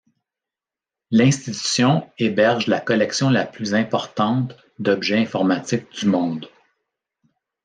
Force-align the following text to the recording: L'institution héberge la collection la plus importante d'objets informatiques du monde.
L'institution 1.11 2.09
héberge 2.17 2.65
la 2.65 2.81
collection 2.81 3.29
la 3.29 3.45
plus 3.45 3.75
importante 3.75 4.53
d'objets 4.79 5.19
informatiques 5.19 5.91
du 5.91 6.07
monde. 6.07 6.49